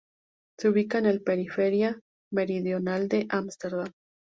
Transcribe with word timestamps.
Se 0.57 0.67
ubica 0.67 0.97
en 0.97 1.03
la 1.03 1.19
periferia 1.19 2.01
meridional 2.31 3.07
de 3.07 3.27
Ámsterdam. 3.29 3.93